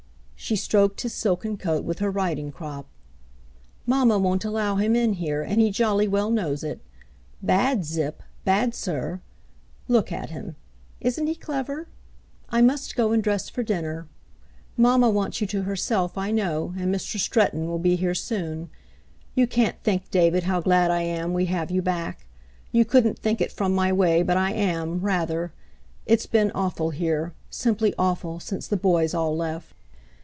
She 0.43 0.55
stroked 0.55 0.99
his 1.01 1.13
silken 1.13 1.55
coat 1.55 1.85
with 1.85 1.99
her 1.99 2.09
riding 2.11 2.51
crop. 2.51 2.87
*' 3.39 3.85
Mamma 3.85 4.17
won't 4.17 4.43
allow 4.43 4.75
him 4.77 4.95
in 4.97 5.13
here, 5.13 5.43
and 5.43 5.61
he 5.61 5.69
jolly 5.69 6.07
well 6.09 6.29
knows 6.31 6.61
it. 6.63 6.81
Bad 7.43 7.85
Zip, 7.85 8.21
bad, 8.43 8.73
sir! 8.73 9.21
Look 9.87 10.11
at 10.11 10.31
him. 10.31 10.55
Isn't 10.99 11.27
he 11.27 11.35
clever? 11.35 11.87
I 12.49 12.59
must 12.61 12.95
go 12.97 13.11
and 13.13 13.23
dress 13.23 13.47
for 13.49 13.61
dinner. 13.63 14.07
Mamma 14.75 15.09
wants 15.11 15.39
you 15.41 15.47
to 15.47 15.61
herself, 15.61 16.17
I 16.17 16.31
know, 16.31 16.73
and 16.77 16.93
Mr. 16.93 17.17
Stretton 17.19 17.67
will 17.69 17.79
be, 17.79 17.95
here 17.95 18.15
soon. 18.15 18.69
You 19.35 19.45
can't 19.47 19.79
think, 19.83 20.09
David, 20.09 20.43
how 20.43 20.59
glad 20.59 20.89
I 20.91 21.03
am 21.03 21.33
we 21.33 21.45
have 21.45 21.69
you 21.71 21.81
back! 21.83 22.25
You 22.73 22.83
couldn't 22.83 23.19
think 23.19 23.39
it 23.41 23.51
from 23.53 23.73
my 23.75 23.93
way— 23.93 24.21
but 24.23 24.35
I 24.37 24.51
am— 24.53 24.99
rather! 25.01 25.53
It's 26.07 26.25
been 26.25 26.51
awful 26.55 26.89
here— 26.89 27.35
simply 27.51 27.93
awful, 27.99 28.39
since 28.41 28.67
the 28.67 28.75
boys 28.75 29.13
all 29.13 29.37
left." 29.37 29.75